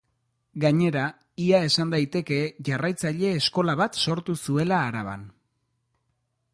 [0.61, 1.03] Gainera,
[1.49, 2.39] ia esan daiteke
[2.71, 5.33] jarraitzaile eskola bat sortu zuela Araban.